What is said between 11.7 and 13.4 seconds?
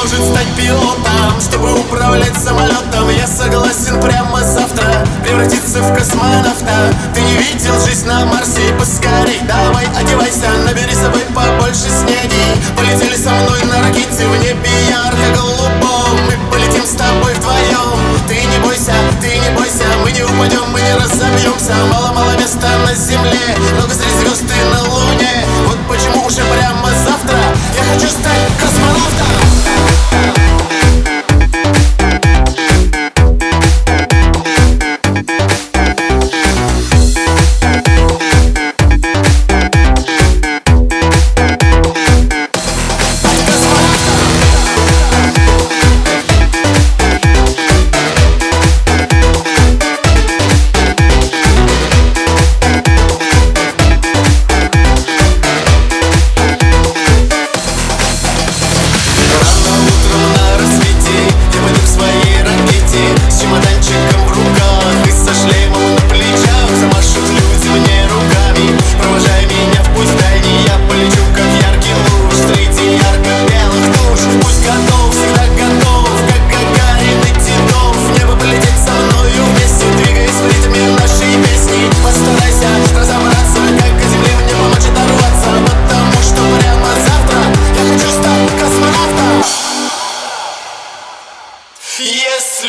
снеги. Полетели со